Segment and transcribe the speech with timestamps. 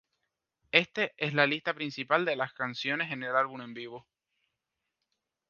[0.71, 4.07] Este es la lista principal de las canciones en el álbum en vivo.